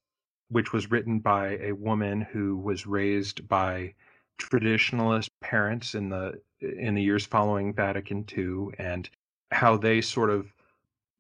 [0.48, 3.94] which was written by a woman who was raised by
[4.40, 9.10] traditionalist parents in the in the years following Vatican II and
[9.52, 10.54] how they sort of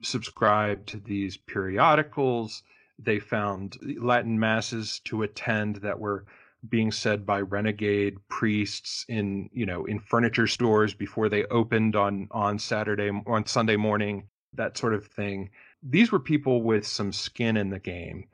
[0.01, 2.63] subscribed to these periodicals.
[2.97, 6.25] They found Latin masses to attend that were
[6.69, 12.27] being said by renegade priests in you know in furniture stores before they opened on
[12.31, 15.49] on Saturday on Sunday morning that sort of thing.
[15.81, 18.25] These were people with some skin in the game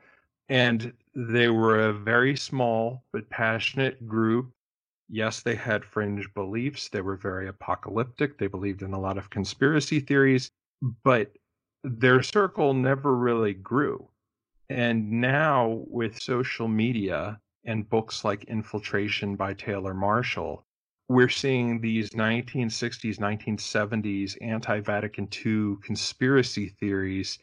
[0.50, 4.52] and they were a very small but passionate group.
[5.10, 9.30] Yes they had fringe beliefs they were very apocalyptic they believed in a lot of
[9.30, 10.52] conspiracy theories
[11.04, 11.32] but
[11.84, 14.10] their circle never really grew.
[14.70, 20.66] And now with social media and books like Infiltration by Taylor Marshall,
[21.10, 27.40] we're seeing these 1960s, 1970s anti Vatican II conspiracy theories.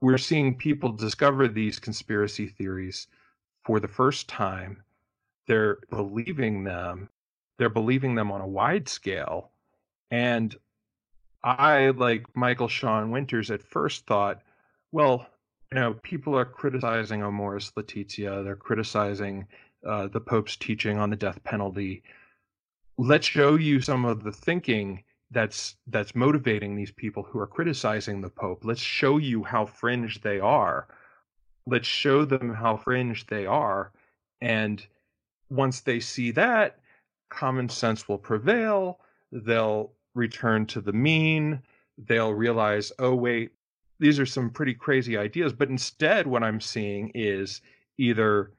[0.00, 3.06] We're seeing people discover these conspiracy theories
[3.64, 4.82] for the first time.
[5.46, 7.10] They're believing them,
[7.58, 9.50] they're believing them on a wide scale.
[10.10, 10.54] And
[11.42, 14.40] I, like Michael Sean Winters, at first thought,
[14.92, 15.26] well,
[15.74, 18.44] you know, people are criticizing Amoris Laetitia.
[18.44, 19.48] They're criticizing
[19.84, 22.04] uh, the Pope's teaching on the death penalty.
[22.96, 28.20] Let's show you some of the thinking that's that's motivating these people who are criticizing
[28.20, 28.64] the Pope.
[28.64, 30.86] Let's show you how fringe they are.
[31.66, 33.90] Let's show them how fringe they are,
[34.40, 34.86] and
[35.50, 36.78] once they see that,
[37.30, 39.00] common sense will prevail.
[39.32, 41.62] They'll return to the mean.
[41.98, 43.50] They'll realize, oh wait,
[43.98, 45.52] these are some pretty crazy ideas.
[45.52, 47.60] But instead, what I'm seeing is
[47.98, 48.52] either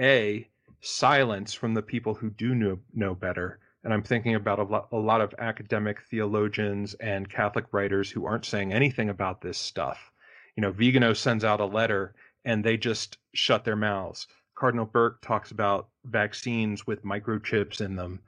[0.00, 0.48] A,
[0.80, 3.60] silence from the people who do know, know better.
[3.84, 8.26] And I'm thinking about a lot, a lot of academic theologians and Catholic writers who
[8.26, 10.12] aren't saying anything about this stuff.
[10.56, 14.26] You know, Vigano sends out a letter and they just shut their mouths.
[14.54, 18.20] Cardinal Burke talks about vaccines with microchips in them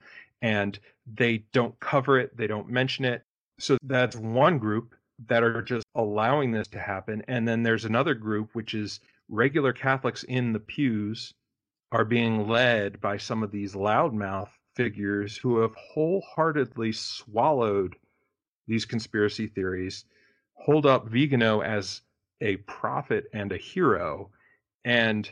[0.42, 3.22] and they don't cover it, they don't mention it.
[3.58, 4.94] So that's one group
[5.26, 7.22] that are just allowing this to happen.
[7.28, 11.34] And then there's another group, which is regular Catholics in the pews,
[11.92, 17.96] are being led by some of these loudmouth figures who have wholeheartedly swallowed
[18.66, 20.04] these conspiracy theories,
[20.54, 22.00] hold up Vigano as
[22.40, 24.30] a prophet and a hero.
[24.84, 25.30] And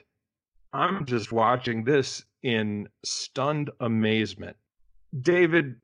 [0.72, 4.56] I'm just watching this in stunned amazement.
[5.20, 5.76] David,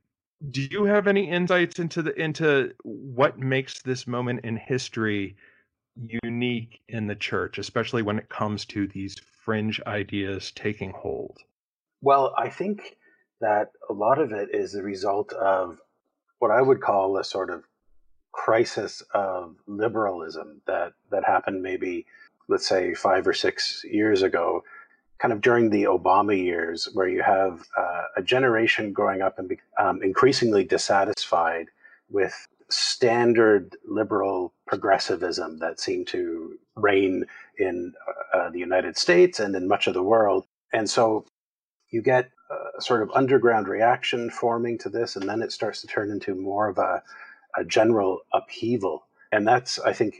[0.50, 5.36] do you have any insights into the into what makes this moment in history
[6.22, 11.38] unique in the church especially when it comes to these fringe ideas taking hold?
[12.02, 12.96] Well i think
[13.40, 15.78] that a lot of it is the result of
[16.38, 17.64] what i would call a sort of
[18.32, 22.06] crisis of liberalism that that happened maybe
[22.46, 24.62] let's say 5 or 6 years ago
[25.18, 29.56] kind of during the Obama years, where you have uh, a generation growing up and
[29.78, 31.66] um, increasingly dissatisfied
[32.10, 37.24] with standard liberal progressivism that seemed to reign
[37.58, 37.92] in
[38.34, 40.44] uh, the United States and in much of the world.
[40.72, 41.24] And so
[41.90, 42.30] you get
[42.78, 46.34] a sort of underground reaction forming to this, and then it starts to turn into
[46.34, 47.02] more of a,
[47.56, 49.06] a general upheaval.
[49.32, 50.16] And that's, I think,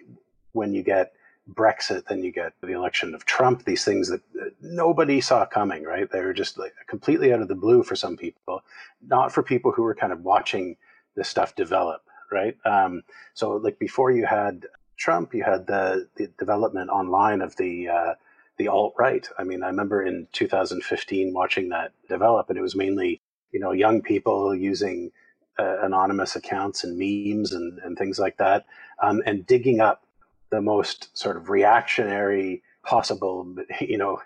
[0.53, 1.13] when you get
[1.53, 4.21] Brexit, then you get the election of Trump, these things that
[4.61, 6.11] nobody saw coming, right?
[6.11, 8.63] They were just like completely out of the blue for some people,
[9.07, 10.77] not for people who were kind of watching
[11.17, 12.57] this stuff develop, right?
[12.65, 13.03] Um,
[13.35, 18.15] so, like before you had Trump, you had the, the development online of the uh,
[18.59, 19.27] the alt right.
[19.39, 23.73] I mean, I remember in 2015 watching that develop, and it was mainly you know
[23.73, 25.13] young people using
[25.59, 28.67] uh, anonymous accounts and memes and, and things like that,
[29.03, 30.03] um, and digging up
[30.51, 34.21] the most sort of reactionary possible, you know,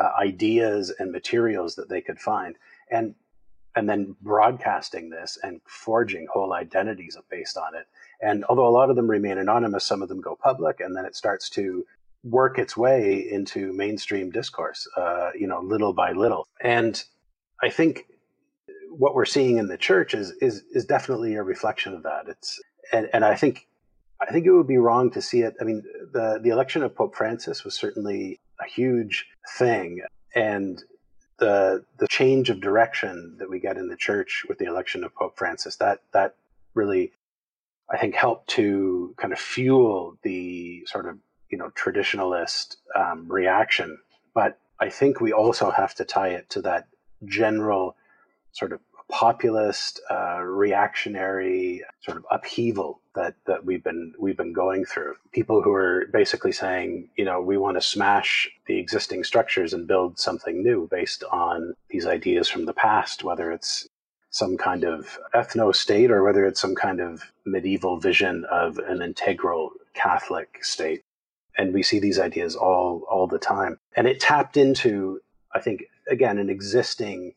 [0.00, 2.56] uh, ideas and materials that they could find,
[2.90, 3.14] and
[3.76, 7.86] and then broadcasting this and forging whole identities based on it.
[8.20, 11.04] And although a lot of them remain anonymous, some of them go public, and then
[11.04, 11.84] it starts to
[12.22, 16.46] work its way into mainstream discourse, uh, you know, little by little.
[16.60, 17.02] And
[17.62, 18.06] I think
[18.90, 22.28] what we're seeing in the church is is is definitely a reflection of that.
[22.28, 22.60] It's
[22.92, 23.66] and, and I think
[24.26, 25.54] I think it would be wrong to see it.
[25.60, 25.82] I mean,
[26.12, 30.02] the the election of Pope Francis was certainly a huge thing,
[30.34, 30.82] and
[31.38, 35.14] the the change of direction that we get in the church with the election of
[35.14, 36.36] Pope Francis that that
[36.74, 37.12] really,
[37.90, 41.18] I think, helped to kind of fuel the sort of
[41.50, 43.98] you know traditionalist um, reaction.
[44.34, 46.88] But I think we also have to tie it to that
[47.24, 47.96] general
[48.52, 54.84] sort of populist, uh, reactionary sort of upheaval that, that we've been we've been going
[54.84, 55.14] through.
[55.32, 59.86] People who are basically saying, you know, we want to smash the existing structures and
[59.86, 63.88] build something new based on these ideas from the past, whether it's
[64.30, 69.00] some kind of ethno state or whether it's some kind of medieval vision of an
[69.00, 71.02] integral Catholic state.
[71.56, 73.78] And we see these ideas all all the time.
[73.96, 75.20] And it tapped into,
[75.54, 77.34] I think, again, an existing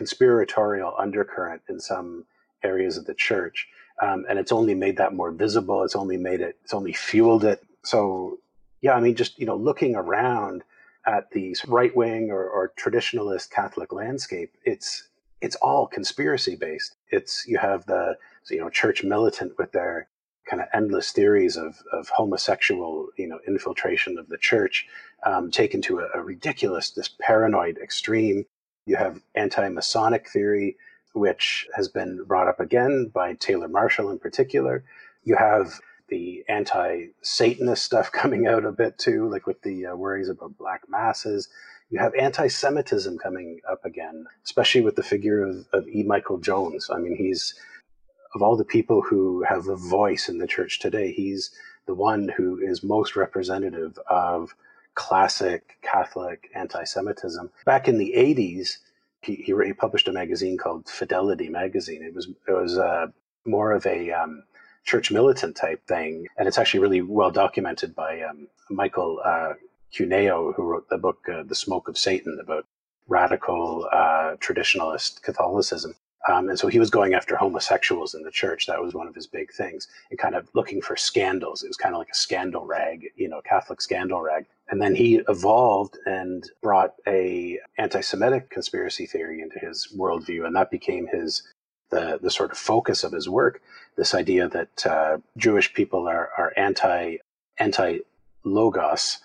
[0.00, 2.24] conspiratorial undercurrent in some
[2.62, 3.68] areas of the church.
[4.00, 5.84] Um, and it's only made that more visible.
[5.84, 7.62] It's only made it, it's only fueled it.
[7.82, 8.38] So,
[8.80, 10.64] yeah, I mean, just, you know, looking around
[11.06, 15.08] at the right wing or, or traditionalist Catholic landscape, it's,
[15.42, 16.96] it's all conspiracy based.
[17.10, 18.16] It's, you have the,
[18.48, 20.08] you know, church militant with their
[20.48, 24.86] kind of endless theories of, of homosexual, you know, infiltration of the church,
[25.26, 28.46] um, taken to a, a ridiculous, this paranoid extreme.
[28.90, 30.76] You have anti Masonic theory,
[31.12, 34.82] which has been brought up again by Taylor Marshall in particular.
[35.22, 35.78] You have
[36.08, 40.58] the anti Satanist stuff coming out a bit too, like with the uh, worries about
[40.58, 41.48] black masses.
[41.88, 46.02] You have anti Semitism coming up again, especially with the figure of, of E.
[46.02, 46.90] Michael Jones.
[46.92, 47.54] I mean, he's,
[48.34, 51.52] of all the people who have a voice in the church today, he's
[51.86, 54.56] the one who is most representative of
[54.94, 57.50] classic Catholic anti Semitism.
[57.64, 58.78] Back in the 80s,
[59.22, 62.02] he, he, he, published a magazine called Fidelity Magazine.
[62.02, 63.08] It was, it was uh,
[63.44, 64.42] more of a um,
[64.84, 66.26] church militant type thing.
[66.38, 69.54] And it's actually really well documented by um, Michael uh,
[69.92, 72.66] Cuneo, who wrote the book uh, The Smoke of Satan about
[73.08, 75.94] radical uh, traditionalist Catholicism.
[76.28, 78.66] Um, and so he was going after homosexuals in the church.
[78.66, 81.62] That was one of his big things, and kind of looking for scandals.
[81.62, 84.44] It was kind of like a scandal rag, you know, Catholic scandal rag.
[84.70, 90.70] And then he evolved and brought a anti-Semitic conspiracy theory into his worldview, and that
[90.70, 91.42] became his
[91.90, 93.60] the the sort of focus of his work.
[93.96, 97.16] This idea that uh, Jewish people are are anti
[97.58, 97.98] anti
[98.44, 99.18] logos,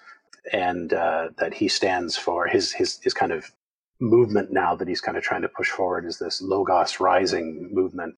[0.52, 3.52] and uh, that he stands for his his his kind of
[4.00, 8.16] movement now that he's kind of trying to push forward is this logos rising movement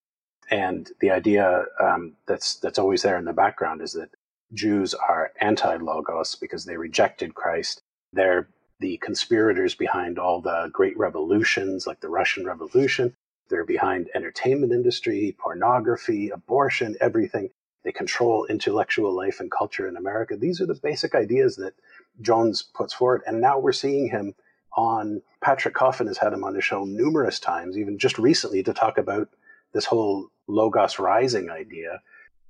[0.50, 4.10] and the idea um, that's that's always there in the background is that
[4.54, 7.82] Jews are anti-logos because they rejected Christ.
[8.14, 8.48] They're
[8.80, 13.16] the conspirators behind all the great revolutions, like the Russian Revolution.
[13.50, 17.50] They're behind entertainment industry, pornography, abortion, everything.
[17.84, 20.36] They control intellectual life and culture in America.
[20.36, 21.74] These are the basic ideas that
[22.22, 24.36] Jones puts forward, and now we're seeing him
[24.76, 28.74] on Patrick Coffin has had him on the show numerous times, even just recently, to
[28.74, 29.30] talk about
[29.74, 32.02] this whole Logos Rising idea.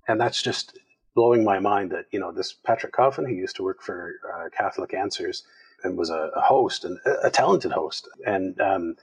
[0.07, 0.77] And that's just
[1.17, 4.49] blowing my mind that, you know, this Patrick Coffin, who used to work for uh,
[4.55, 5.43] Catholic Answers
[5.83, 8.07] and was a, a host and a, talented host.
[8.27, 8.95] And um,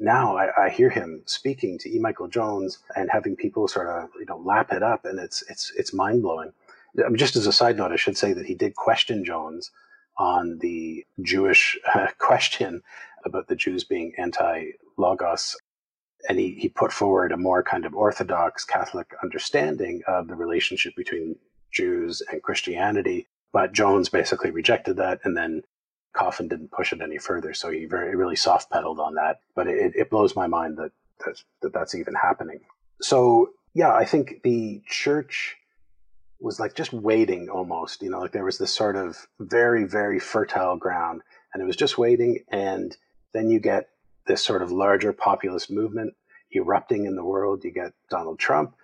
[0.00, 2.00] now I, I, hear him speaking to E.
[2.00, 5.04] Michael Jones and having people sort of, you know, lap it up.
[5.04, 6.52] And it's, it's, it's mind blowing.
[7.14, 9.70] Just as a side note, I should say that he did question Jones
[10.18, 12.82] on the Jewish uh, question
[13.24, 15.56] about the Jews being anti Logos.
[16.28, 20.96] And he, he put forward a more kind of Orthodox Catholic understanding of the relationship
[20.96, 21.36] between
[21.72, 23.26] Jews and Christianity.
[23.52, 25.62] But Jones basically rejected that, and then
[26.14, 27.54] Coffin didn't push it any further.
[27.54, 29.40] So he very really soft pedaled on that.
[29.54, 30.92] But it, it blows my mind that,
[31.24, 32.60] that, that that's even happening.
[33.00, 35.56] So yeah, I think the church
[36.40, 40.18] was like just waiting almost, you know, like there was this sort of very, very
[40.18, 42.40] fertile ground and it was just waiting.
[42.50, 42.96] And
[43.32, 43.88] then you get
[44.26, 46.14] this sort of larger populist movement
[46.54, 47.64] erupting in the world.
[47.64, 48.74] You get Donald Trump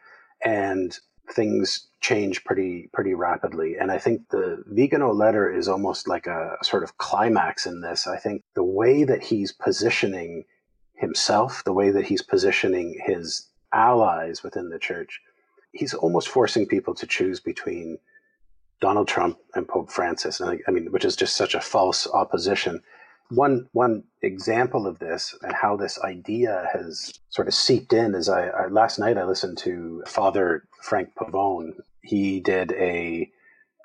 [0.44, 0.96] and
[1.32, 3.76] things change pretty, pretty rapidly.
[3.76, 8.06] And I think the Vigano letter is almost like a sort of climax in this.
[8.06, 10.44] I think the way that he's positioning
[10.94, 15.20] himself, the way that he's positioning his allies within the church,
[15.72, 17.98] he's almost forcing people to choose between
[18.80, 20.40] Donald Trump and Pope Francis.
[20.40, 22.80] And I, I mean, which is just such a false opposition.
[23.30, 28.28] One one example of this and how this idea has sort of seeped in is
[28.28, 31.74] I, I last night I listened to Father Frank Pavone.
[32.02, 33.30] He did a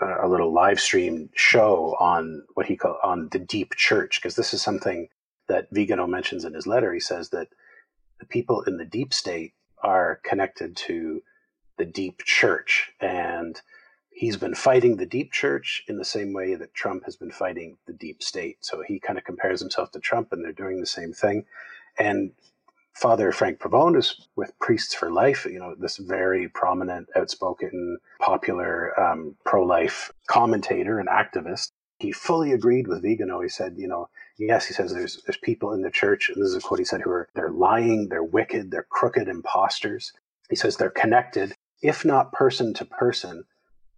[0.01, 4.53] a little live stream show on what he called on the deep church because this
[4.53, 5.07] is something
[5.47, 6.93] that Vigano mentions in his letter.
[6.93, 7.47] He says that
[8.19, 11.21] the people in the deep state are connected to
[11.77, 12.91] the deep church.
[13.01, 13.59] And
[14.16, 17.78] he's been fighting the deep church in the same way that Trump has been fighting
[17.88, 18.57] the deep state.
[18.61, 21.45] So he kind of compares himself to Trump, and they're doing the same thing.
[21.97, 22.32] And
[22.93, 28.97] Father Frank Pavone is with Priests for Life, you know, this very prominent, outspoken, popular
[28.99, 31.72] um, pro life commentator and activist.
[32.03, 33.41] he fully agreed with Vigano.
[33.41, 36.49] He said, you know, yes, he says there's there's people in the church, and this
[36.49, 40.14] is a quote he said, who are they're lying, they're wicked, they're crooked imposters.
[40.49, 43.45] He says they're connected, if not person to person,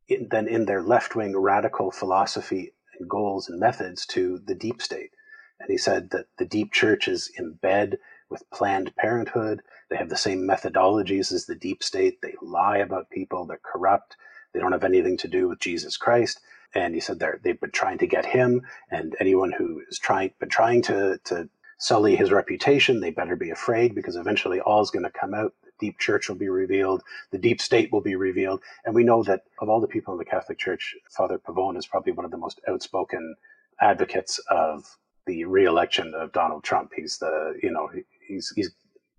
[0.08, 4.82] in, then in their left wing radical philosophy and goals and methods to the deep
[4.82, 5.12] state.
[5.60, 7.97] And he said that the deep church is in bed
[8.30, 9.62] with Planned Parenthood.
[9.89, 12.22] They have the same methodologies as the deep state.
[12.22, 13.45] They lie about people.
[13.45, 14.18] They're corrupt.
[14.53, 16.39] They don't have anything to do with Jesus Christ.
[16.74, 20.32] And he said they're, they've been trying to get him and anyone who is trying
[20.39, 22.99] been trying to to sully his reputation.
[22.99, 25.53] They better be afraid because eventually all is going to come out.
[25.80, 27.03] Deep church will be revealed.
[27.32, 28.61] The deep state will be revealed.
[28.86, 31.88] And we know that of all the people in the Catholic Church, Father Pavone is
[31.88, 33.36] probably one of the most outspoken
[33.82, 34.86] advocates of
[35.26, 36.91] the reelection of Donald Trump.
[36.95, 37.89] He's the you know
[38.28, 38.71] he's he's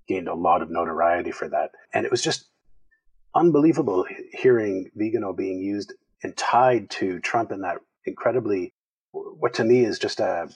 [0.09, 2.47] gained a lot of notoriety for that, and it was just
[3.35, 5.93] unbelievable hearing Vigano being used
[6.23, 8.73] and tied to Trump in that incredibly
[9.13, 10.49] what to me is just a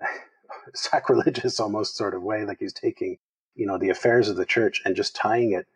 [0.74, 3.18] sacrilegious almost sort of way like he's taking
[3.56, 5.66] you know the affairs of the church and just tying it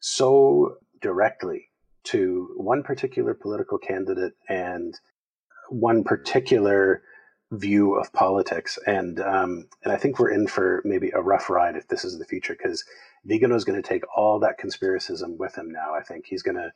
[0.00, 1.70] so directly
[2.04, 4.98] to one particular political candidate and
[5.70, 7.02] one particular
[7.52, 11.76] view of politics, and um, and I think we're in for maybe a rough ride
[11.76, 12.84] if this is the future because
[13.24, 15.94] Vigano is going to take all that conspiracism with him now.
[15.94, 16.72] I think he's going to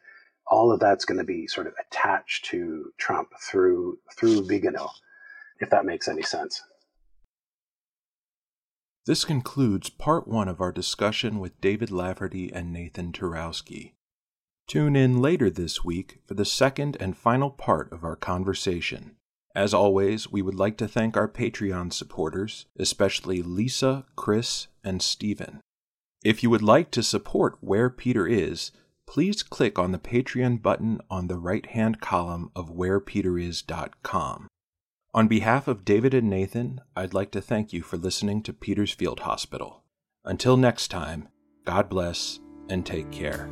[0.47, 4.89] all of that's going to be sort of attached to Trump through through Vigano,
[5.61, 6.63] if that makes any sense.
[9.05, 13.95] This concludes part one of our discussion with David Laverty and Nathan Turowsky.
[14.69, 19.17] Tune in later this week for the second and final part of our conversation.
[19.57, 25.61] As always, we would like to thank our Patreon supporters, especially Lisa, Chris, and Stephen.
[26.25, 28.71] If you would like to support Where Peter Is,
[29.09, 34.47] please click on the Patreon button on the right hand column of wherepeteris.com.
[35.15, 38.93] On behalf of David and Nathan, I'd like to thank you for listening to Peter's
[38.93, 39.83] Field Hospital.
[40.25, 41.29] Until next time,
[41.67, 42.41] God bless
[42.71, 43.51] and take care.